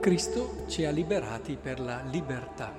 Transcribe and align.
Cristo 0.00 0.64
ci 0.66 0.86
ha 0.86 0.90
liberati 0.90 1.58
per 1.60 1.78
la 1.78 2.02
libertà. 2.10 2.74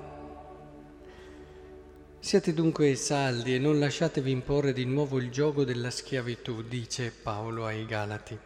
Siate 2.18 2.52
dunque 2.52 2.96
saldi 2.96 3.54
e 3.54 3.60
non 3.60 3.78
lasciatevi 3.78 4.28
imporre 4.28 4.72
di 4.72 4.84
nuovo 4.84 5.18
il 5.18 5.30
gioco 5.30 5.62
della 5.62 5.90
schiavitù, 5.90 6.62
dice 6.62 7.12
Paolo 7.12 7.64
ai 7.64 7.86
Galati, 7.86 8.36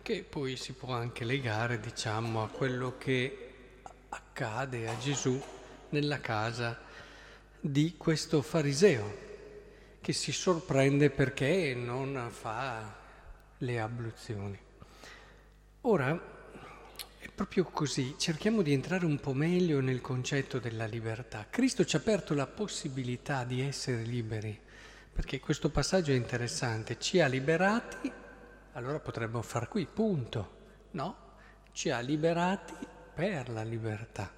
che 0.00 0.22
poi 0.22 0.54
si 0.54 0.74
può 0.74 0.92
anche 0.92 1.24
legare, 1.24 1.80
diciamo, 1.80 2.44
a 2.44 2.48
quello 2.48 2.94
che 2.98 3.82
accade 4.10 4.86
a 4.86 4.96
Gesù 4.98 5.42
nella 5.88 6.20
casa 6.20 6.78
di 7.58 7.96
questo 7.96 8.42
fariseo, 8.42 9.16
che 10.00 10.12
si 10.12 10.30
sorprende 10.30 11.10
perché 11.10 11.74
non 11.74 12.28
fa 12.30 12.94
le 13.58 13.80
abluzioni. 13.80 14.58
Ora, 15.80 16.38
proprio 17.40 17.64
così, 17.64 18.16
cerchiamo 18.18 18.60
di 18.60 18.74
entrare 18.74 19.06
un 19.06 19.18
po' 19.18 19.32
meglio 19.32 19.80
nel 19.80 20.02
concetto 20.02 20.58
della 20.58 20.84
libertà. 20.84 21.46
Cristo 21.48 21.86
ci 21.86 21.96
ha 21.96 21.98
aperto 21.98 22.34
la 22.34 22.46
possibilità 22.46 23.44
di 23.44 23.62
essere 23.62 24.02
liberi, 24.02 24.60
perché 25.10 25.40
questo 25.40 25.70
passaggio 25.70 26.10
è 26.10 26.16
interessante, 26.16 26.98
ci 26.98 27.18
ha 27.18 27.26
liberati, 27.28 28.12
allora 28.72 28.98
potremmo 28.98 29.40
far 29.40 29.68
qui, 29.68 29.86
punto, 29.86 30.50
no? 30.90 31.16
Ci 31.72 31.88
ha 31.88 32.00
liberati 32.00 32.74
per 33.14 33.48
la 33.48 33.62
libertà. 33.62 34.30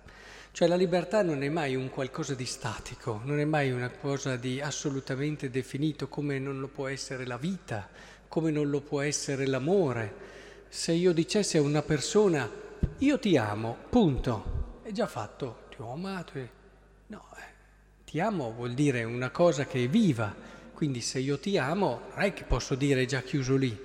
Cioè 0.53 0.69
la 0.69 0.77
libertà 0.77 1.25
non 1.25 1.42
è 1.42 1.48
mai 1.48 1.75
un 1.75 1.91
qualcosa 1.91 2.36
di 2.36 2.47
statico, 2.47 3.20
non 3.25 3.41
è 3.41 3.45
mai 3.45 3.73
una 3.73 3.91
cosa 3.91 4.36
di 4.36 4.61
assolutamente 4.61 5.50
definito 5.50 6.06
come 6.06 6.39
non 6.39 6.61
lo 6.61 6.69
può 6.69 6.86
essere 6.86 7.27
la 7.27 7.36
vita, 7.36 7.89
come 8.28 8.53
non 8.53 8.70
lo 8.70 8.80
può 8.80 9.00
essere 9.00 9.48
l'amore. 9.48 10.14
Se 10.69 10.92
io 10.92 11.12
dicessi 11.12 11.56
a 11.56 11.62
una 11.62 11.83
persona 11.83 12.61
io 12.98 13.19
ti 13.19 13.36
amo, 13.36 13.77
punto. 13.88 14.80
È 14.83 14.92
già 14.92 15.06
fatto, 15.06 15.64
ti 15.70 15.77
ho 15.80 15.92
amato. 15.92 16.38
No, 17.08 17.24
eh. 17.36 18.05
ti 18.05 18.20
amo 18.20 18.52
vuol 18.52 18.74
dire 18.74 19.02
una 19.02 19.30
cosa 19.30 19.66
che 19.66 19.84
è 19.84 19.89
viva, 19.89 20.33
quindi 20.72 21.00
se 21.00 21.19
io 21.19 21.39
ti 21.39 21.58
amo 21.58 22.02
non 22.14 22.24
è 22.24 22.33
che 22.33 22.44
posso 22.44 22.74
dire 22.74 23.02
è 23.02 23.06
già 23.06 23.20
chiuso 23.22 23.56
lì, 23.56 23.77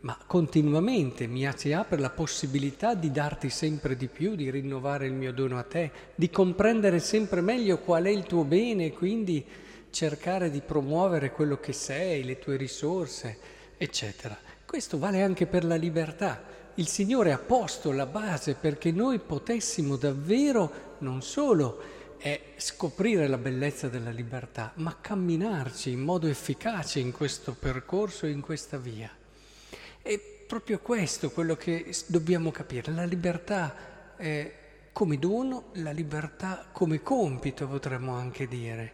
ma 0.00 0.18
continuamente 0.26 1.26
mi 1.26 1.46
si 1.56 1.72
apre 1.72 1.98
la 1.98 2.10
possibilità 2.10 2.94
di 2.94 3.10
darti 3.10 3.50
sempre 3.50 3.96
di 3.96 4.08
più, 4.08 4.34
di 4.34 4.50
rinnovare 4.50 5.06
il 5.06 5.12
mio 5.12 5.32
dono 5.32 5.58
a 5.58 5.62
te, 5.62 5.90
di 6.14 6.30
comprendere 6.30 7.00
sempre 7.00 7.42
meglio 7.42 7.78
qual 7.78 8.04
è 8.04 8.10
il 8.10 8.24
tuo 8.24 8.44
bene, 8.44 8.92
quindi 8.92 9.44
cercare 9.90 10.50
di 10.50 10.60
promuovere 10.60 11.32
quello 11.32 11.58
che 11.58 11.72
sei, 11.72 12.24
le 12.24 12.38
tue 12.38 12.56
risorse, 12.56 13.38
eccetera. 13.76 14.36
Questo 14.66 14.98
vale 14.98 15.22
anche 15.22 15.46
per 15.46 15.64
la 15.64 15.76
libertà 15.76 16.63
il 16.76 16.88
Signore 16.88 17.32
ha 17.32 17.38
posto 17.38 17.92
la 17.92 18.06
base 18.06 18.54
perché 18.54 18.90
noi 18.90 19.18
potessimo 19.20 19.96
davvero 19.96 20.96
non 20.98 21.22
solo 21.22 21.92
eh, 22.18 22.54
scoprire 22.56 23.28
la 23.28 23.38
bellezza 23.38 23.88
della 23.88 24.10
libertà, 24.10 24.72
ma 24.76 24.96
camminarci 25.00 25.90
in 25.90 26.00
modo 26.00 26.26
efficace 26.26 26.98
in 26.98 27.12
questo 27.12 27.52
percorso, 27.52 28.26
in 28.26 28.40
questa 28.40 28.78
via. 28.78 29.10
È 30.02 30.18
proprio 30.46 30.78
questo 30.80 31.30
quello 31.30 31.54
che 31.54 31.94
dobbiamo 32.06 32.50
capire, 32.50 32.92
la 32.92 33.04
libertà 33.04 33.74
eh, 34.16 34.54
come 34.92 35.18
dono, 35.18 35.66
la 35.74 35.90
libertà 35.90 36.66
come 36.72 37.02
compito 37.02 37.68
potremmo 37.68 38.14
anche 38.14 38.48
dire. 38.48 38.92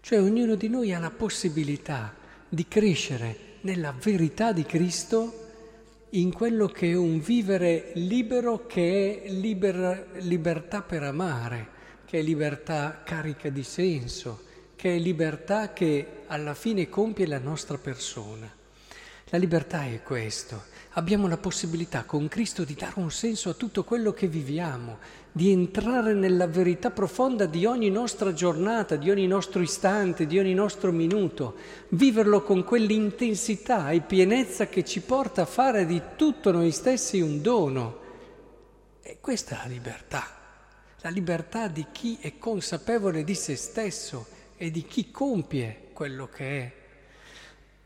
Cioè 0.00 0.20
ognuno 0.20 0.54
di 0.54 0.68
noi 0.68 0.92
ha 0.94 0.98
la 0.98 1.10
possibilità 1.10 2.14
di 2.48 2.66
crescere 2.66 3.56
nella 3.62 3.92
verità 3.92 4.52
di 4.52 4.64
Cristo 4.64 5.47
in 6.10 6.32
quello 6.32 6.66
che 6.66 6.90
è 6.90 6.94
un 6.94 7.20
vivere 7.20 7.92
libero 7.94 8.66
che 8.66 9.22
è 9.22 9.28
liber, 9.30 10.08
libertà 10.20 10.82
per 10.82 11.02
amare, 11.02 11.68
che 12.06 12.20
è 12.20 12.22
libertà 12.22 13.02
carica 13.04 13.50
di 13.50 13.62
senso, 13.62 14.42
che 14.74 14.94
è 14.94 14.98
libertà 14.98 15.72
che 15.72 16.22
alla 16.26 16.54
fine 16.54 16.88
compie 16.88 17.26
la 17.26 17.38
nostra 17.38 17.76
persona. 17.76 18.57
La 19.30 19.36
libertà 19.36 19.84
è 19.84 20.02
questo. 20.02 20.76
Abbiamo 20.92 21.28
la 21.28 21.36
possibilità 21.36 22.04
con 22.04 22.28
Cristo 22.28 22.64
di 22.64 22.72
dare 22.72 22.94
un 22.96 23.10
senso 23.10 23.50
a 23.50 23.54
tutto 23.54 23.84
quello 23.84 24.12
che 24.12 24.26
viviamo, 24.26 24.98
di 25.30 25.52
entrare 25.52 26.14
nella 26.14 26.46
verità 26.46 26.90
profonda 26.90 27.44
di 27.44 27.66
ogni 27.66 27.90
nostra 27.90 28.32
giornata, 28.32 28.96
di 28.96 29.10
ogni 29.10 29.26
nostro 29.26 29.60
istante, 29.60 30.26
di 30.26 30.38
ogni 30.38 30.54
nostro 30.54 30.92
minuto, 30.92 31.56
viverlo 31.90 32.42
con 32.42 32.64
quell'intensità 32.64 33.90
e 33.90 34.00
pienezza 34.00 34.66
che 34.66 34.82
ci 34.82 35.00
porta 35.00 35.42
a 35.42 35.46
fare 35.46 35.84
di 35.84 36.00
tutto 36.16 36.50
noi 36.50 36.70
stessi 36.70 37.20
un 37.20 37.42
dono. 37.42 37.98
E 39.02 39.18
questa 39.20 39.56
è 39.56 39.58
la 39.58 39.68
libertà, 39.68 40.26
la 41.02 41.10
libertà 41.10 41.68
di 41.68 41.84
chi 41.92 42.16
è 42.18 42.38
consapevole 42.38 43.24
di 43.24 43.34
se 43.34 43.56
stesso 43.56 44.26
e 44.56 44.70
di 44.70 44.84
chi 44.86 45.10
compie 45.10 45.90
quello 45.92 46.28
che 46.32 46.60
è. 46.60 46.77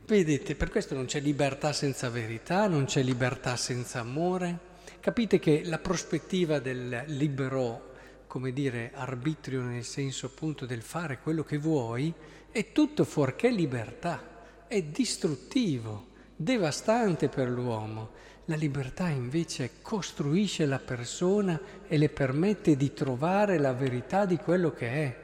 Vedete, 0.05 0.57
per 0.57 0.69
questo 0.69 0.97
non 0.97 1.05
c'è 1.05 1.21
libertà 1.21 1.73
senza 1.73 2.11
verità, 2.11 2.67
non 2.67 2.87
c'è 2.87 3.03
libertà 3.03 3.55
senza 3.55 4.01
amore. 4.01 4.71
Capite 4.99 5.39
che 5.39 5.63
la 5.65 5.79
prospettiva 5.79 6.59
del 6.59 7.05
libero, 7.07 7.93
come 8.27 8.53
dire, 8.53 8.91
arbitrio 8.95 9.63
nel 9.63 9.85
senso 9.85 10.27
appunto 10.27 10.67
del 10.67 10.83
fare 10.83 11.21
quello 11.21 11.45
che 11.45 11.57
vuoi, 11.57 12.13
è 12.51 12.73
tutto 12.73 13.05
fuorché 13.05 13.49
libertà, 13.51 14.67
è 14.67 14.83
distruttivo, 14.83 16.09
devastante 16.35 17.29
per 17.29 17.49
l'uomo. 17.49 18.11
La 18.47 18.57
libertà 18.57 19.09
invece 19.09 19.71
costruisce 19.83 20.67
la 20.67 20.81
persona 20.81 21.59
e 21.87 21.97
le 21.97 22.09
permette 22.09 22.77
di 22.77 22.93
trovare 22.93 23.57
la 23.57 23.73
verità 23.73 24.27
di 24.27 24.37
quello 24.37 24.73
che 24.73 24.89
è. 24.89 25.17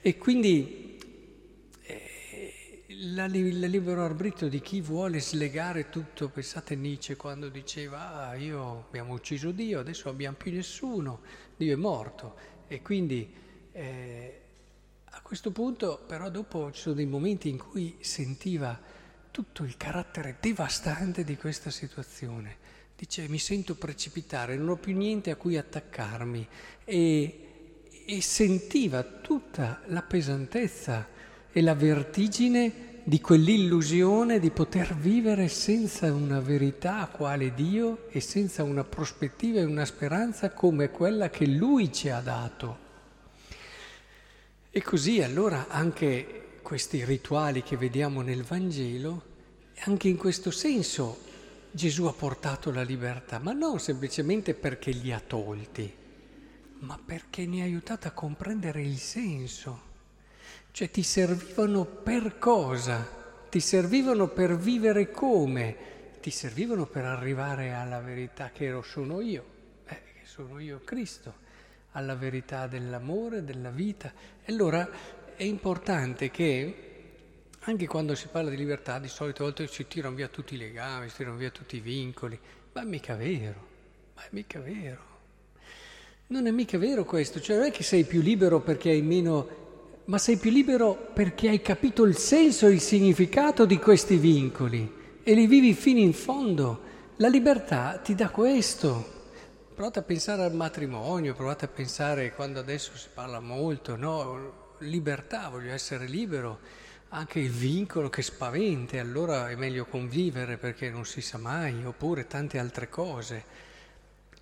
E 0.00 0.16
quindi 0.18 0.93
il 3.04 3.58
libero 3.58 4.02
arbitrio 4.02 4.48
di 4.48 4.60
chi 4.60 4.80
vuole 4.80 5.20
slegare 5.20 5.90
tutto, 5.90 6.30
pensate 6.30 6.74
Nietzsche 6.74 7.16
quando 7.16 7.50
diceva 7.50 8.28
ah, 8.28 8.34
io 8.34 8.86
abbiamo 8.88 9.12
ucciso 9.12 9.50
Dio, 9.50 9.80
adesso 9.80 10.04
non 10.06 10.14
abbiamo 10.14 10.36
più 10.36 10.52
nessuno, 10.52 11.20
Dio 11.54 11.74
è 11.74 11.76
morto. 11.76 12.34
E 12.66 12.80
quindi 12.80 13.30
eh, 13.72 14.40
a 15.04 15.20
questo 15.20 15.50
punto 15.50 16.02
però 16.06 16.30
dopo 16.30 16.72
ci 16.72 16.80
sono 16.80 16.94
dei 16.94 17.04
momenti 17.04 17.50
in 17.50 17.58
cui 17.58 17.96
sentiva 18.00 18.80
tutto 19.30 19.64
il 19.64 19.76
carattere 19.76 20.38
devastante 20.40 21.24
di 21.24 21.36
questa 21.36 21.70
situazione. 21.70 22.56
Dice 22.96 23.28
mi 23.28 23.38
sento 23.38 23.74
precipitare, 23.74 24.56
non 24.56 24.70
ho 24.70 24.76
più 24.76 24.96
niente 24.96 25.30
a 25.30 25.36
cui 25.36 25.58
attaccarmi. 25.58 26.48
E, 26.84 27.40
e 28.06 28.22
sentiva 28.22 29.02
tutta 29.02 29.82
la 29.86 30.02
pesantezza 30.02 31.06
e 31.52 31.60
la 31.60 31.74
vertigine 31.74 32.92
di 33.06 33.20
quell'illusione 33.20 34.40
di 34.40 34.50
poter 34.50 34.94
vivere 34.96 35.48
senza 35.48 36.10
una 36.10 36.40
verità 36.40 37.06
quale 37.12 37.52
Dio 37.52 38.08
e 38.08 38.20
senza 38.20 38.62
una 38.62 38.82
prospettiva 38.82 39.60
e 39.60 39.64
una 39.64 39.84
speranza 39.84 40.50
come 40.52 40.90
quella 40.90 41.28
che 41.28 41.46
Lui 41.46 41.92
ci 41.92 42.08
ha 42.08 42.20
dato. 42.20 42.78
E 44.70 44.82
così 44.82 45.22
allora 45.22 45.68
anche 45.68 46.60
questi 46.62 47.04
rituali 47.04 47.62
che 47.62 47.76
vediamo 47.76 48.22
nel 48.22 48.42
Vangelo, 48.42 49.22
anche 49.80 50.08
in 50.08 50.16
questo 50.16 50.50
senso 50.50 51.18
Gesù 51.70 52.04
ha 52.04 52.12
portato 52.12 52.70
la 52.70 52.82
libertà, 52.82 53.38
ma 53.38 53.52
non 53.52 53.80
semplicemente 53.80 54.54
perché 54.54 54.92
li 54.92 55.12
ha 55.12 55.20
tolti, 55.20 55.92
ma 56.78 56.98
perché 57.04 57.44
ne 57.44 57.60
ha 57.60 57.64
aiutato 57.64 58.08
a 58.08 58.12
comprendere 58.12 58.80
il 58.80 58.96
senso. 58.96 59.92
Cioè 60.74 60.90
ti 60.90 61.04
servivano 61.04 61.84
per 61.84 62.36
cosa? 62.36 63.08
Ti 63.48 63.60
servivano 63.60 64.26
per 64.26 64.56
vivere 64.56 65.08
come? 65.08 65.76
Ti 66.20 66.32
servivano 66.32 66.84
per 66.86 67.04
arrivare 67.04 67.72
alla 67.72 68.00
verità 68.00 68.50
che 68.50 68.64
ero, 68.64 68.82
sono 68.82 69.20
io, 69.20 69.44
eh, 69.86 70.00
che 70.02 70.24
sono 70.24 70.58
io 70.58 70.80
Cristo, 70.82 71.32
alla 71.92 72.16
verità 72.16 72.66
dell'amore, 72.66 73.44
della 73.44 73.70
vita. 73.70 74.12
E 74.44 74.50
allora 74.50 74.90
è 75.36 75.44
importante 75.44 76.32
che 76.32 76.76
anche 77.60 77.86
quando 77.86 78.16
si 78.16 78.26
parla 78.26 78.50
di 78.50 78.56
libertà, 78.56 78.98
di 78.98 79.06
solito 79.06 79.42
a 79.42 79.44
volte 79.44 79.68
si 79.68 79.86
tirano 79.86 80.16
via 80.16 80.26
tutti 80.26 80.54
i 80.54 80.58
legami, 80.58 81.08
si 81.08 81.18
tirano 81.18 81.36
via 81.36 81.52
tutti 81.52 81.76
i 81.76 81.80
vincoli, 81.80 82.36
ma 82.72 82.82
è 82.82 82.84
mica 82.84 83.14
vero, 83.14 83.66
ma 84.16 84.22
è 84.22 84.28
mica 84.30 84.58
vero. 84.58 85.04
Non 86.26 86.48
è 86.48 86.50
mica 86.50 86.78
vero 86.78 87.04
questo, 87.04 87.40
cioè 87.40 87.58
non 87.58 87.66
è 87.66 87.70
che 87.70 87.84
sei 87.84 88.02
più 88.02 88.20
libero 88.20 88.58
perché 88.58 88.90
hai 88.90 89.02
meno 89.02 89.62
ma 90.06 90.18
sei 90.18 90.36
più 90.36 90.50
libero 90.50 91.10
perché 91.14 91.48
hai 91.48 91.62
capito 91.62 92.04
il 92.04 92.16
senso 92.16 92.66
e 92.66 92.72
il 92.72 92.80
significato 92.80 93.64
di 93.64 93.78
questi 93.78 94.16
vincoli 94.16 95.02
e 95.22 95.34
li 95.34 95.46
vivi 95.46 95.72
fino 95.72 96.00
in 96.00 96.12
fondo. 96.12 96.92
La 97.16 97.28
libertà 97.28 97.98
ti 98.02 98.14
dà 98.14 98.28
questo. 98.28 99.12
Provate 99.74 100.00
a 100.00 100.02
pensare 100.02 100.42
al 100.42 100.54
matrimonio, 100.54 101.34
provate 101.34 101.64
a 101.64 101.68
pensare 101.68 102.34
quando 102.34 102.60
adesso 102.60 102.92
si 102.96 103.08
parla 103.12 103.40
molto, 103.40 103.96
no? 103.96 104.74
Libertà, 104.80 105.48
voglio 105.48 105.72
essere 105.72 106.06
libero, 106.06 106.58
anche 107.08 107.40
il 107.40 107.50
vincolo 107.50 108.10
che 108.10 108.22
spaventa, 108.22 109.00
allora 109.00 109.48
è 109.48 109.56
meglio 109.56 109.86
convivere 109.86 110.58
perché 110.58 110.90
non 110.90 111.04
si 111.06 111.22
sa 111.22 111.38
mai, 111.38 111.84
oppure 111.84 112.26
tante 112.26 112.58
altre 112.58 112.88
cose. 112.88 113.44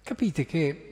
Capite 0.03 0.45
che 0.45 0.92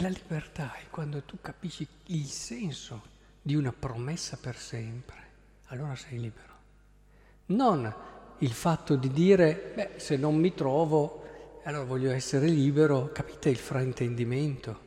La 0.00 0.08
libertà 0.08 0.74
è 0.74 0.90
quando 0.90 1.22
tu 1.22 1.38
capisci 1.40 1.86
il 2.08 2.26
senso 2.26 3.00
di 3.40 3.54
una 3.54 3.72
promessa 3.72 4.36
per 4.38 4.58
sempre, 4.58 5.16
allora 5.68 5.94
sei 5.96 6.20
libero. 6.20 6.52
Non 7.46 7.94
il 8.40 8.52
fatto 8.52 8.94
di 8.96 9.10
dire, 9.10 9.72
beh, 9.74 9.90
se 9.96 10.16
non 10.16 10.36
mi 10.36 10.52
trovo, 10.52 11.60
allora 11.64 11.84
voglio 11.84 12.10
essere 12.10 12.46
libero, 12.46 13.10
capite 13.10 13.48
il 13.48 13.56
fraintendimento? 13.56 14.84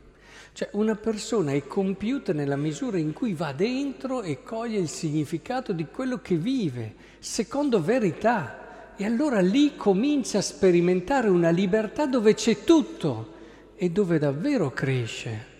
Cioè 0.53 0.69
una 0.73 0.95
persona 0.95 1.53
è 1.53 1.65
compiuta 1.65 2.31
nella 2.31 2.55
misura 2.55 2.99
in 2.99 3.11
cui 3.11 3.33
va 3.33 3.51
dentro 3.51 4.21
e 4.21 4.43
coglie 4.43 4.77
il 4.77 4.89
significato 4.89 5.73
di 5.73 5.87
quello 5.87 6.21
che 6.21 6.35
vive, 6.35 6.93
secondo 7.17 7.81
verità. 7.81 8.93
E 8.95 9.05
allora 9.05 9.39
lì 9.39 9.75
comincia 9.75 10.37
a 10.37 10.43
sperimentare 10.43 11.29
una 11.29 11.49
libertà 11.49 12.05
dove 12.05 12.35
c'è 12.35 12.63
tutto 12.63 13.37
e 13.81 13.89
dove 13.91 14.19
davvero 14.19 14.71
cresce. 14.71 15.57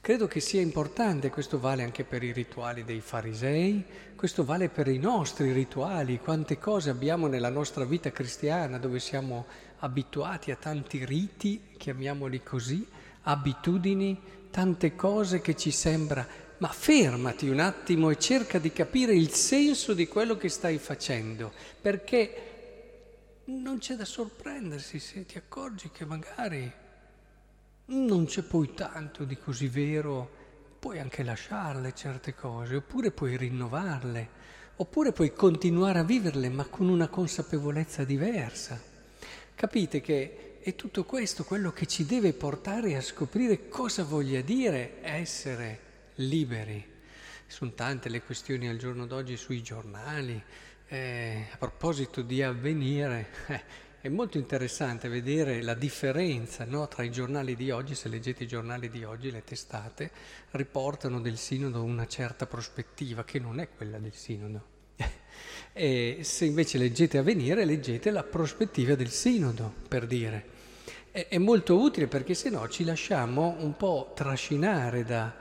Credo 0.00 0.26
che 0.26 0.40
sia 0.40 0.60
importante, 0.60 1.30
questo 1.30 1.60
vale 1.60 1.84
anche 1.84 2.02
per 2.02 2.24
i 2.24 2.32
rituali 2.32 2.82
dei 2.82 2.98
farisei, 3.00 3.84
questo 4.16 4.44
vale 4.44 4.68
per 4.68 4.88
i 4.88 4.98
nostri 4.98 5.52
rituali, 5.52 6.18
quante 6.18 6.58
cose 6.58 6.90
abbiamo 6.90 7.28
nella 7.28 7.48
nostra 7.48 7.84
vita 7.84 8.10
cristiana 8.10 8.78
dove 8.78 8.98
siamo 8.98 9.46
abituati 9.78 10.50
a 10.50 10.56
tanti 10.56 11.04
riti, 11.04 11.60
chiamiamoli 11.76 12.42
così, 12.42 12.84
abitudini, 13.22 14.20
tante 14.50 14.96
cose 14.96 15.40
che 15.40 15.54
ci 15.54 15.70
sembra, 15.70 16.26
ma 16.58 16.68
fermati 16.68 17.48
un 17.48 17.60
attimo 17.60 18.10
e 18.10 18.18
cerca 18.18 18.58
di 18.58 18.72
capire 18.72 19.14
il 19.14 19.30
senso 19.30 19.94
di 19.94 20.08
quello 20.08 20.36
che 20.36 20.48
stai 20.48 20.78
facendo, 20.78 21.52
perché 21.80 22.42
non 23.44 23.78
c'è 23.78 23.94
da 23.94 24.04
sorprendersi 24.04 24.98
se 24.98 25.24
ti 25.24 25.38
accorgi 25.38 25.90
che 25.92 26.04
magari 26.04 26.84
non 27.86 28.26
c'è 28.26 28.42
poi 28.42 28.74
tanto 28.74 29.24
di 29.24 29.36
così 29.36 29.68
vero, 29.68 30.28
puoi 30.78 30.98
anche 30.98 31.22
lasciarle 31.22 31.94
certe 31.94 32.34
cose, 32.34 32.76
oppure 32.76 33.10
puoi 33.10 33.36
rinnovarle, 33.36 34.28
oppure 34.76 35.12
puoi 35.12 35.32
continuare 35.32 36.00
a 36.00 36.04
viverle 36.04 36.48
ma 36.48 36.64
con 36.64 36.88
una 36.88 37.08
consapevolezza 37.08 38.04
diversa. 38.04 38.80
Capite 39.54 40.00
che 40.00 40.58
è 40.60 40.74
tutto 40.74 41.04
questo 41.04 41.44
quello 41.44 41.70
che 41.70 41.86
ci 41.86 42.04
deve 42.04 42.32
portare 42.32 42.96
a 42.96 43.00
scoprire 43.00 43.68
cosa 43.68 44.02
voglia 44.02 44.40
dire 44.40 44.98
essere 45.02 45.80
liberi. 46.16 46.94
Sono 47.46 47.72
tante 47.72 48.08
le 48.08 48.20
questioni 48.22 48.68
al 48.68 48.76
giorno 48.76 49.06
d'oggi 49.06 49.36
sui 49.36 49.62
giornali. 49.62 50.42
Eh, 50.88 51.46
a 51.50 51.56
proposito 51.56 52.22
di 52.22 52.42
avvenire, 52.42 53.28
eh, 53.46 53.62
è 54.06 54.08
molto 54.08 54.38
interessante 54.38 55.08
vedere 55.08 55.60
la 55.62 55.74
differenza 55.74 56.64
no, 56.64 56.86
tra 56.86 57.02
i 57.02 57.10
giornali 57.10 57.56
di 57.56 57.72
oggi, 57.72 57.96
se 57.96 58.08
leggete 58.08 58.44
i 58.44 58.46
giornali 58.46 58.88
di 58.88 59.02
oggi, 59.02 59.32
le 59.32 59.42
testate 59.42 60.12
riportano 60.52 61.20
del 61.20 61.36
sinodo 61.36 61.82
una 61.82 62.06
certa 62.06 62.46
prospettiva 62.46 63.24
che 63.24 63.40
non 63.40 63.58
è 63.58 63.68
quella 63.68 63.98
del 63.98 64.14
sinodo. 64.14 64.74
e 65.72 66.18
se 66.20 66.44
invece 66.44 66.78
leggete 66.78 67.18
Avvenire, 67.18 67.64
leggete 67.64 68.12
la 68.12 68.22
prospettiva 68.22 68.94
del 68.94 69.10
sinodo, 69.10 69.74
per 69.88 70.06
dire. 70.06 70.44
È, 71.10 71.26
è 71.28 71.38
molto 71.38 71.76
utile 71.76 72.06
perché 72.06 72.34
se 72.34 72.48
no 72.48 72.68
ci 72.68 72.84
lasciamo 72.84 73.56
un 73.58 73.76
po' 73.76 74.12
trascinare 74.14 75.02
da... 75.04 75.34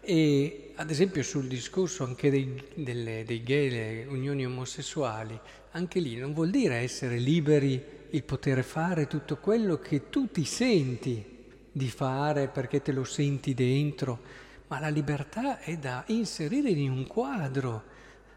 E 0.00 0.72
ad 0.76 0.90
esempio 0.90 1.22
sul 1.22 1.48
discorso 1.48 2.04
anche 2.04 2.30
dei, 2.30 2.62
delle, 2.76 3.24
dei 3.26 3.42
gay, 3.42 3.68
le 3.68 4.06
unioni 4.08 4.46
omosessuali, 4.46 5.38
anche 5.72 6.00
lì 6.00 6.16
non 6.16 6.32
vuol 6.32 6.48
dire 6.48 6.76
essere 6.76 7.18
liberi 7.18 7.95
il 8.10 8.22
poter 8.22 8.62
fare 8.64 9.06
tutto 9.06 9.36
quello 9.36 9.78
che 9.78 10.08
tu 10.08 10.30
ti 10.30 10.44
senti 10.44 11.34
di 11.70 11.88
fare 11.88 12.48
perché 12.48 12.80
te 12.80 12.92
lo 12.92 13.04
senti 13.04 13.52
dentro, 13.52 14.20
ma 14.68 14.80
la 14.80 14.88
libertà 14.88 15.58
è 15.58 15.76
da 15.76 16.04
inserire 16.06 16.70
in 16.70 16.90
un 16.90 17.06
quadro 17.06 17.84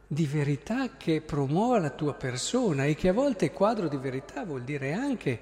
di 0.05 0.25
verità 0.25 0.97
che 0.97 1.21
promuova 1.21 1.79
la 1.79 1.91
tua 1.91 2.13
persona 2.15 2.85
e 2.85 2.95
che 2.95 3.09
a 3.09 3.13
volte 3.13 3.51
quadro 3.51 3.87
di 3.87 3.97
verità 3.97 4.43
vuol 4.43 4.63
dire 4.63 4.93
anche 4.93 5.41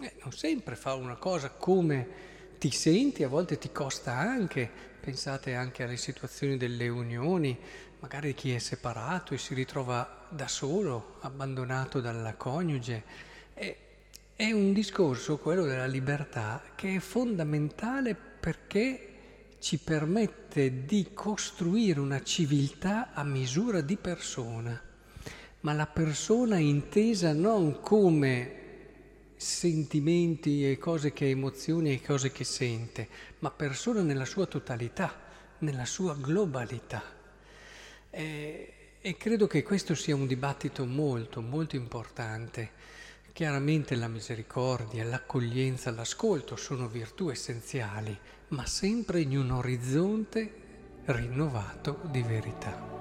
eh, 0.00 0.12
non 0.22 0.32
sempre 0.32 0.76
fa 0.76 0.94
una 0.94 1.16
cosa 1.16 1.50
come 1.50 2.32
ti 2.58 2.70
senti, 2.70 3.22
a 3.22 3.28
volte 3.28 3.58
ti 3.58 3.70
costa 3.72 4.12
anche, 4.12 4.70
pensate 5.00 5.54
anche 5.54 5.82
alle 5.82 5.96
situazioni 5.96 6.56
delle 6.56 6.88
unioni, 6.88 7.58
magari 8.00 8.34
chi 8.34 8.52
è 8.52 8.58
separato 8.58 9.34
e 9.34 9.38
si 9.38 9.54
ritrova 9.54 10.26
da 10.28 10.48
solo, 10.48 11.16
abbandonato 11.20 12.00
dalla 12.00 12.34
coniuge. 12.34 13.02
È, 13.54 13.76
è 14.36 14.50
un 14.50 14.72
discorso, 14.72 15.38
quello 15.38 15.64
della 15.64 15.86
libertà, 15.86 16.62
che 16.74 16.96
è 16.96 16.98
fondamentale 16.98 18.14
perché 18.14 19.08
ci 19.60 19.78
permette 19.78 20.84
di 20.84 21.10
costruire 21.14 21.98
una 21.98 22.22
civiltà 22.22 23.12
a 23.14 23.24
misura 23.24 23.80
di 23.80 23.96
persona, 23.96 24.78
ma 25.60 25.72
la 25.72 25.86
persona 25.86 26.58
intesa 26.58 27.32
non 27.32 27.80
come 27.80 28.63
sentimenti 29.44 30.68
e 30.68 30.78
cose 30.78 31.12
che 31.12 31.28
emozioni 31.28 31.92
e 31.92 32.00
cose 32.00 32.32
che 32.32 32.44
sente, 32.44 33.08
ma 33.40 33.50
persona 33.50 34.00
nella 34.00 34.24
sua 34.24 34.46
totalità, 34.46 35.20
nella 35.58 35.84
sua 35.84 36.14
globalità. 36.14 37.02
E, 38.08 38.72
e 39.00 39.16
credo 39.18 39.46
che 39.46 39.62
questo 39.62 39.94
sia 39.94 40.16
un 40.16 40.26
dibattito 40.26 40.86
molto, 40.86 41.42
molto 41.42 41.76
importante. 41.76 42.70
Chiaramente 43.32 43.94
la 43.96 44.08
misericordia, 44.08 45.04
l'accoglienza, 45.04 45.90
l'ascolto 45.90 46.56
sono 46.56 46.88
virtù 46.88 47.28
essenziali, 47.28 48.18
ma 48.48 48.64
sempre 48.64 49.20
in 49.20 49.36
un 49.36 49.50
orizzonte 49.50 50.62
rinnovato 51.04 52.00
di 52.10 52.22
verità. 52.22 52.93